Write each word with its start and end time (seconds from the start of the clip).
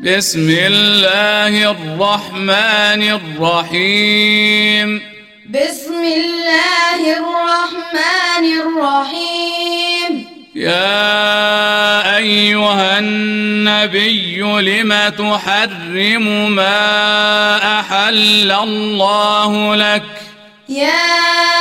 بسم 0.00 0.50
الله 0.50 1.70
الرحمن 1.70 3.02
الرحيم. 3.02 5.02
بسم 5.50 6.04
الله 6.04 7.16
الرحمن 7.16 8.44
الرحيم. 8.60 10.26
يا 10.54 12.16
أيها 12.16 12.98
النبي 12.98 14.40
لم 14.40 15.12
تحرم 15.18 16.50
ما 16.50 17.80
أحل 17.80 18.52
الله 18.52 19.76
لك؟ 19.76 20.02
يا 20.68 21.53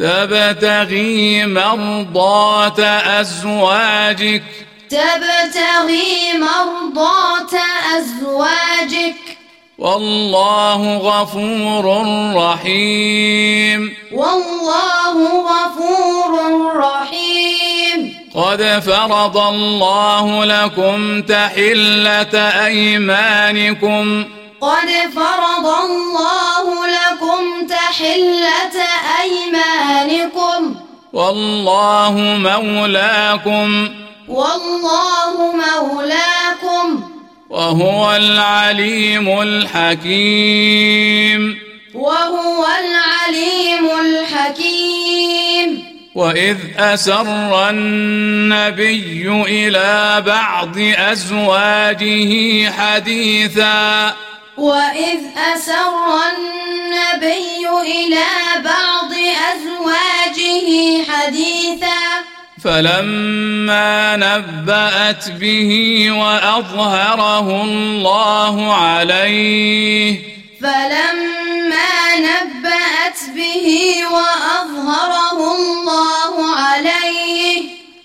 تبتغي 0.00 1.46
مرضات 1.46 2.80
أزواجك. 3.20 4.42
تبتغي 4.90 6.32
مرضات 6.34 7.60
أزواجك. 7.98 9.38
والله 9.78 10.96
غفور 10.96 12.06
رحيم. 12.36 13.94
والله 14.12 15.42
غفور 15.42 16.38
رحيم. 16.76 18.14
قد 18.34 18.82
فرض 18.86 19.36
الله 19.36 20.44
لكم 20.44 21.22
تحلة 21.22 22.64
أيمانكم. 22.66 24.24
قد 24.60 24.88
فرض 25.14 25.66
الله 25.66 26.86
لكم 26.86 27.66
تحلة 27.66 28.82
أيمانكم. 29.20 30.74
والله 31.12 32.14
مولاكم. 32.38 33.88
والله 34.28 35.52
مولاكم. 35.52 37.10
وهو 37.50 38.16
العليم 38.16 39.40
الحكيم. 39.40 40.60
وهو 41.94 42.66
العليم 42.66 43.90
الحكيم. 44.00 45.90
وإذ 46.14 46.56
أسر 46.78 47.70
النبي 47.70 49.28
إلى 49.28 50.22
بعض 50.26 50.78
أزواجه 50.78 52.70
حديثا. 52.70 54.29
وإذ 54.60 55.20
أسر 55.54 55.94
النبي 56.36 57.68
إلى 57.82 58.24
بعض 58.64 59.12
أزواجه 59.52 60.68
حديثا 61.10 62.00
فلما 62.64 64.16
نبأت 64.16 65.30
به 65.30 65.70
وأظهره 66.10 67.62
الله 67.62 68.74
عليه 68.74 70.18
فلما 70.62 72.16
نبأت 72.18 73.18
به 73.36 73.96
وأظهره 74.12 75.56
الله 75.56 76.56
عليه 76.56 77.62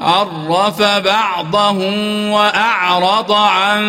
عرف 0.00 0.82
بعضه 0.82 1.78
وأعرض 2.32 3.32
عن 3.32 3.86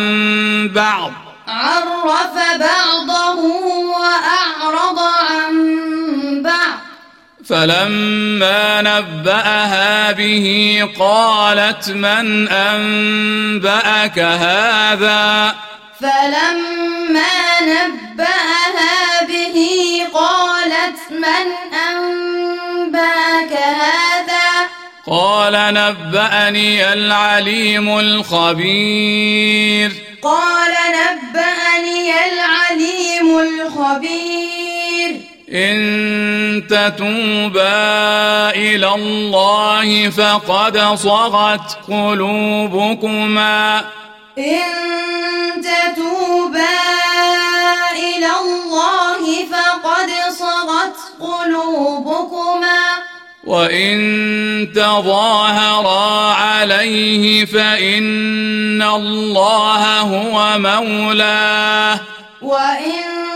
بعض 0.74 1.27
عرف 1.48 2.34
بعضه 2.60 3.40
وأعرض 3.84 4.98
عن 4.98 5.52
بعض. 6.42 6.78
فلما 7.48 8.82
نبأها 8.82 10.12
به 10.12 10.88
قالت 10.98 11.88
من 11.88 12.48
أنبأك 12.48 14.18
هذا؟ 14.18 15.54
فلما 16.00 17.60
نبأها 17.60 19.24
به 19.28 19.56
قالت 20.14 20.98
من 21.10 21.46
أنبأك 21.90 23.52
هذا؟ 23.52 24.68
قال 25.06 25.52
نبأني 25.74 26.92
العليم 26.92 27.98
الخبير. 27.98 29.92
قال 30.22 30.72
نبأني 30.90 31.27
الخبير 33.98 35.20
إن 35.52 36.62
تتوبا 36.70 38.50
إلى 38.50 38.94
الله 38.94 40.10
فقد 40.10 40.78
صغت 40.94 41.78
قلوبكما. 41.88 43.84
إن 44.38 44.62
تتوبا 45.62 46.78
إلى 47.92 48.30
الله 48.44 49.46
فقد 49.52 50.10
صغت 50.38 50.96
قلوبكما. 51.20 52.78
وإن 53.44 54.68
تظاهرا 54.74 56.32
عليه 56.34 57.44
فإن 57.44 58.82
الله 58.82 60.00
هو 60.00 60.58
مولاه. 60.58 62.00
وإن 62.42 63.27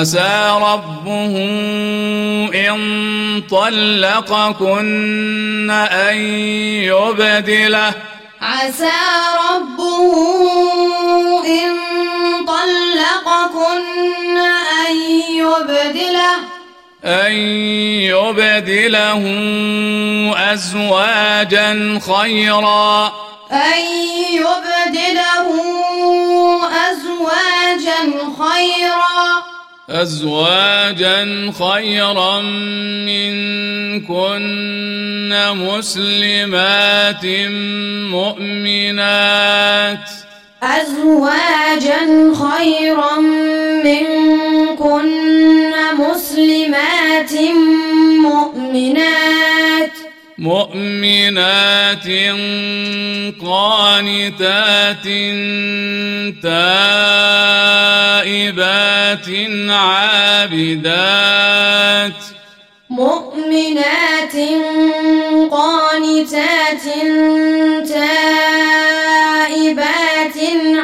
عسى 0.00 0.58
ربه 0.62 1.34
إن 2.54 3.42
طلقكن 3.50 4.90
أن 5.70 6.16
يبدله. 6.84 7.94
عسى 8.42 8.98
ربه 9.50 10.14
إن 11.46 11.70
طلقكن 12.46 14.36
أن 14.86 14.96
يبدله. 15.30 16.36
أن 17.04 17.32
يبدله 18.12 19.22
أزواجا 20.52 22.00
خيرا. 22.06 23.12
أن 23.52 23.80
يبدله 24.32 25.48
أزواجا 26.90 28.02
خيرا. 28.38 29.55
أزواجا 29.90 31.52
خيرا 31.58 32.40
منكن 33.06 34.16
مسلمات 35.54 37.26
مؤمنات. 38.10 40.08
أزواجا 40.62 42.34
خيرا 42.34 43.16
منكن 43.84 45.06
مسلمات 45.98 47.32
مؤمنات. 48.22 49.35
مؤمنات 50.38 52.06
قانتات 53.40 55.04
تائبات 56.42 57.68
عابدات 59.70 61.12
مؤمنات 62.90 64.36
قانتات 65.50 66.84
تائبات 67.88 69.16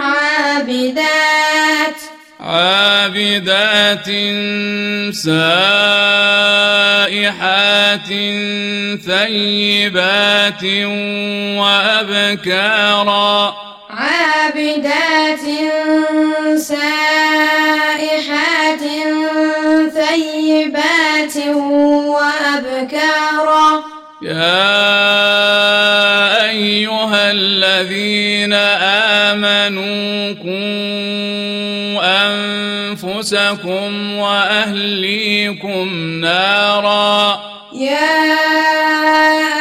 عابدات 0.02 1.32
عابدات 2.40 4.08
كلمات 7.96 8.08
ثيبات 9.04 10.64
وأبكارا 11.60 13.54
عابدات 13.90 15.40
سائحات 16.56 17.72
ثيبات 19.92 21.36
وأبكارا 22.06 23.84
يا 24.22 24.72
أيها 26.50 27.30
الذين 27.30 28.52
آمنوا 29.32 30.32
كونوا 30.32 30.81
أنفسكم 32.92 34.18
وأهليكم 34.18 35.88
نارا. 36.20 37.40
يا 37.72 38.34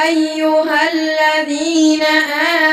أيها 0.03 0.79
الذين 0.93 2.03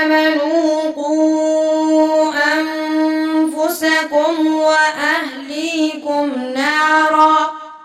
آمنوا 0.02 0.92
قوا 0.96 2.32
أنفسكم 2.54 4.46
وأهليكم 4.46 6.32
نارا. 6.54 7.36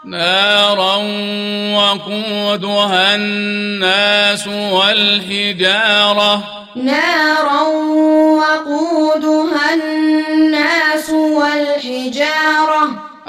نارا 0.05 0.95
وقودها 1.75 3.15
الناس 3.15 4.47
والحجارة. 4.47 6.43
نارا 6.75 7.61
وقودها 8.41 9.73
الناس 9.73 11.09
والحجارة. 11.09 12.43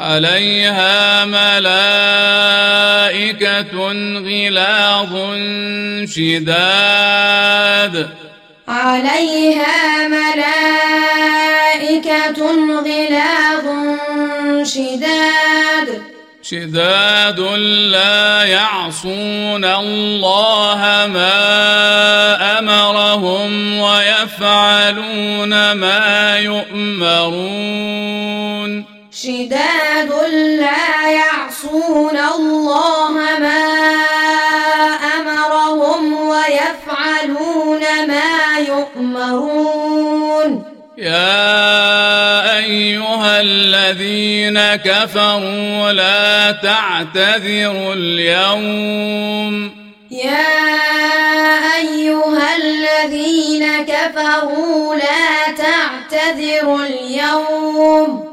عليها 0.05 1.25
ملائكة 1.25 1.65
غلاظ 4.19 5.13
شداد. 6.15 7.95
عليها 8.69 10.09
ملائكة 10.09 11.21
غلاظ 12.87 13.67
شداد. 14.67 15.89
شداد 16.43 17.41
لا 17.91 18.45
يعصون 18.45 19.65
الله 19.65 20.81
ما 21.15 21.39
أمرهم 22.59 23.79
ويفعلون 23.79 25.73
ما 25.73 26.39
يؤمرون. 26.39 27.64
الذين 43.95 44.59
كفروا 44.75 45.93
لا 45.93 46.53
تعتذروا 46.53 47.95
اليوم. 47.95 49.71
يا 50.11 50.47
أيها 51.79 52.57
الذين 52.57 53.67
كفروا 53.85 54.95
لا 54.95 55.53
تعتذروا 55.59 56.81
اليوم. 56.87 58.25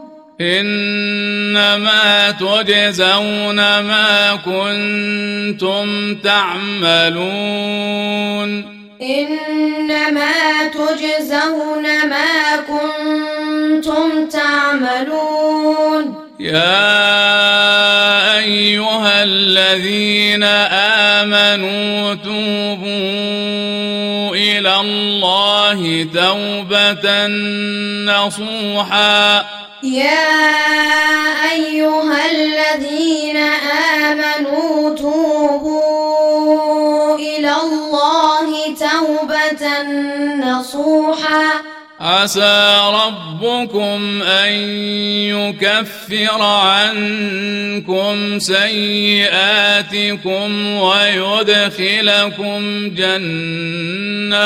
إنما 0.42 2.32
تجزون 2.32 3.56
ما 3.80 4.40
كنتم 4.46 6.16
تعملون. 6.16 7.72
إنما 9.02 10.34
تجزون 10.74 11.84
ما 12.10 12.56
كنتم 12.68 13.41
تعملون. 14.30 16.16
يا 16.40 16.98
أيها 18.38 19.24
الذين 19.24 20.44
آمنوا 21.24 22.14
توبوا 22.14 22.92
إلى 24.36 24.80
الله 24.82 26.08
توبة 26.14 27.28
نصوحا. 28.06 29.46
يا 29.84 30.40
أيها 31.52 32.32
الذين 32.32 33.38
آمنوا 33.38 34.96
توبوا 34.96 35.82
إلى 37.16 37.54
الله 37.64 38.76
توبة 38.80 39.64
نصوحا. 40.36 41.61
عسى 42.02 42.78
ربكم 42.94 44.22
أن 44.22 44.54
يكفر 45.30 46.42
عنكم 46.42 48.40
سيئاتكم 48.40 49.88
ويدخلكم 50.78 52.60
جنات 52.96 54.42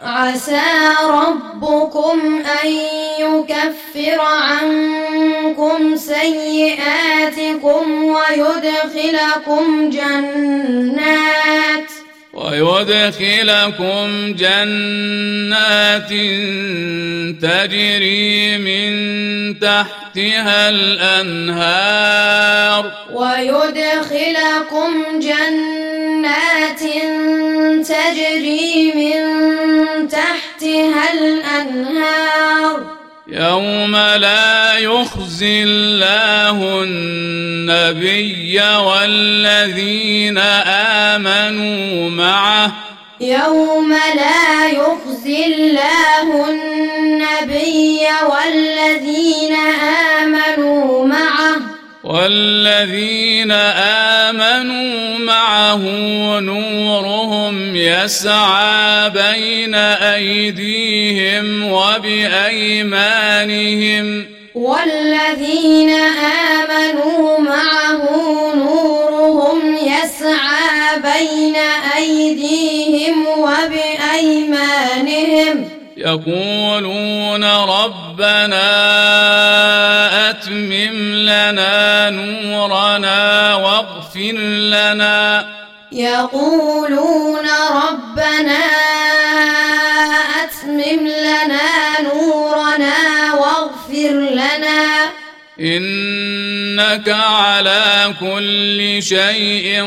عسى 0.00 0.60
ربكم 1.08 2.42
أن 2.64 2.70
يكفر 3.18 4.20
عنكم 4.20 5.96
سيئاتكم 5.96 7.84
ويدخلكم 8.04 9.90
جنات 9.90 11.73
ويدخلكم 12.62 14.34
جنات 14.38 16.08
تجري 17.42 18.58
من 18.58 18.94
تحتها 19.60 20.68
الأنهار. 20.70 22.12
ويدخلكم 23.12 24.90
جنات 25.20 26.80
تجري 27.88 28.92
من 28.94 29.22
تحتها 30.08 31.12
الأنهار. 31.12 32.93
يوم 33.34 33.96
لا 33.96 34.78
يخزي 34.78 35.62
الله 35.62 36.82
النبي 36.82 38.60
والذين 38.60 40.38
آمنوا 40.38 42.10
معه. 42.10 42.72
يوم 43.20 43.92
لا 43.92 44.68
يخزي 44.68 45.46
الله 45.46 46.50
النبي 46.50 48.00
والذين 48.30 49.56
آمنوا 50.22 51.06
معه. 51.06 51.33
والذين 52.14 53.50
آمنوا 54.30 55.18
معه 55.18 55.82
نورهم 56.40 57.76
يسعى 57.76 59.10
بين 59.10 59.74
أيديهم 59.74 61.64
وبأيمانهم. 61.72 62.86
والذين 64.54 65.90
آمنوا 66.60 67.38
معه 67.38 68.02
نورهم 68.54 69.76
يسعى 69.76 71.00
بين 71.02 71.56
أيديهم 71.96 73.26
وبأيمانهم. 73.38 74.54
يقولون 75.96 77.44
ربنا 77.44 78.64
أتمم 80.44 81.14
لنا 81.14 82.10
نورنا 82.10 83.54
واغفر 83.54 84.32
لنا. 84.42 85.46
يقولون 85.92 87.46
ربنا 87.70 88.64
أتمم 90.44 91.06
لنا 91.06 92.00
نورنا 92.02 93.34
واغفر 93.34 94.12
لنا. 94.12 95.10
إنك 95.60 97.08
على 97.08 98.14
كل 98.20 99.02
شيء 99.02 99.82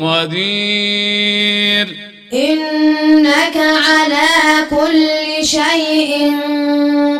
قدير. 0.00 1.86
إنك 2.34 3.56
على 3.56 4.66
كل 4.70 5.46
شيء 5.46 6.32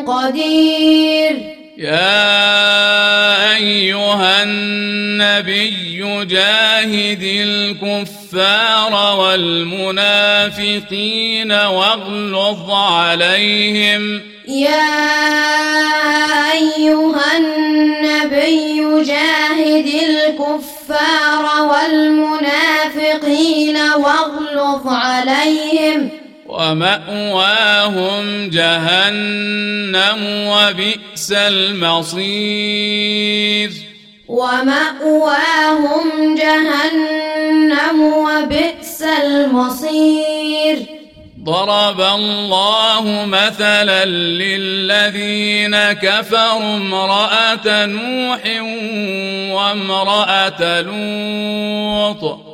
قدير. 0.07 1.54
يا 1.85 3.57
أيها 3.57 4.43
النبي 4.43 6.25
جاهد 6.25 7.23
الكفار 7.23 8.93
والمنافقين 9.19 9.93
واغلظ 11.53 12.71
عليهم. 12.71 14.23
يا 14.49 15.03
أيها 16.53 17.37
النبي 17.37 19.05
جاهد 19.05 19.87
الكفار 20.09 21.45
والمنافقين 21.71 23.27
واغلظ 23.77 24.89
عليهم. 24.89 26.24
ومأواهم 26.55 28.51
جهنم 28.51 30.21
وبئس 30.25 31.33
المصير. 31.33 32.51
ومأواهم 34.29 36.07
جهنم 36.35 38.03
وبئس 38.03 39.03
المصير. 39.03 40.79
ضرب 41.45 42.01
الله 42.01 43.25
مثلا 43.27 44.05
للذين 44.05 45.77
كفروا 45.93 46.77
امرأة 46.77 47.87
نوح 47.87 48.41
وامرأة 49.55 50.81
لوط. 50.81 52.54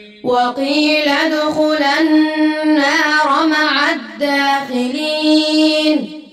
وقيل 0.23 1.09
ادخلا 1.09 1.99
النار 1.99 3.47
مع 3.47 3.89
الداخلين. 3.91 5.41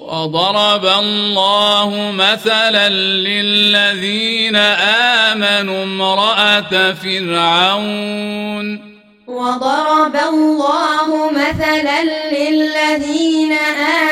وضرب 0.00 0.84
الله 0.84 2.12
مثلا 2.14 2.88
للذين 2.88 4.56
آمنوا 5.26 5.82
امرأة 5.84 6.92
فرعون. 6.92 8.66
وضرب 9.26 10.16
الله 10.28 11.30
مثلا 11.30 12.02
للذين 12.32 13.52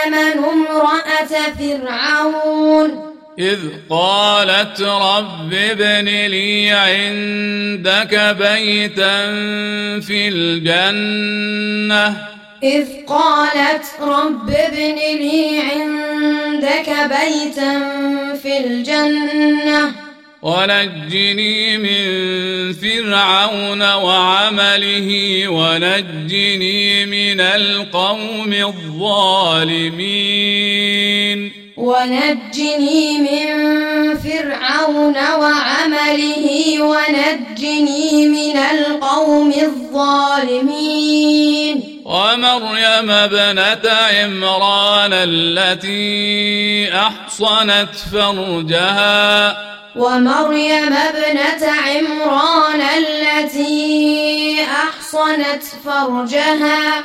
آمنوا 0.05 0.53
امرأة 0.53 1.33
فرعون. 1.59 3.16
إذ 3.39 3.59
قالت 3.91 4.81
رب 4.81 5.53
ابن 5.53 6.05
لي 6.05 6.71
عندك 6.71 8.37
بيتا 8.39 9.31
في 10.01 10.29
الجنة. 10.29 12.17
إذ 12.63 12.87
قالت 13.07 13.85
رب 14.01 14.51
ابن 14.51 14.95
لي 14.95 15.61
عندك 15.61 16.91
بيتا 17.09 17.79
في 18.43 18.59
الجنة. 18.67 19.93
ونجني 20.43 21.79
من 21.79 22.73
فرعون 22.73 23.83
وعمله 23.83 25.49
ونجني 25.49 27.07
من 27.07 27.41
القوم 27.41 28.53
الظالمين. 28.53 29.27
ونجني 31.77 33.19
من 33.19 34.17
فرعون 34.17 35.17
وعمله 35.17 36.81
ونجني 36.81 38.29
من 38.29 38.57
القوم 38.57 39.53
الظالمين. 39.53 41.23
ومريم 42.05 43.11
ابنة 43.11 43.91
عمران 43.91 45.13
التي 45.13 46.91
أحصنت 46.95 47.95
فرجها. 48.13 49.57
ومريم 49.97 50.93
ابنة 50.93 51.73
عمران 51.87 52.81
التي 52.81 54.59
أحصنت 54.65 55.63
فرجها. 55.85 57.05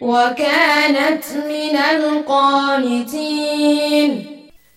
وكانت 0.00 1.24
من 1.48 1.76
القانتين. 1.96 3.16